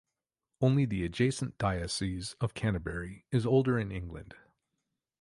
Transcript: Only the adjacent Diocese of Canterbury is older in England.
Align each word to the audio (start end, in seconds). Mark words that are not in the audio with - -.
Only 0.61 0.85
the 0.85 1.05
adjacent 1.05 1.59
Diocese 1.59 2.35
of 2.41 2.55
Canterbury 2.55 3.27
is 3.29 3.45
older 3.45 3.77
in 3.77 3.91
England. 3.91 4.33